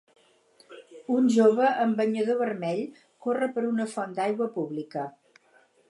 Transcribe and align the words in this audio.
Un 1.15 1.27
jove 1.35 1.67
amb 1.83 2.01
banyador 2.01 2.39
vermell 2.41 2.83
corre 3.27 3.53
per 3.59 3.67
una 3.73 3.89
font 3.95 4.21
d'aigua 4.23 4.53
pública. 4.57 5.07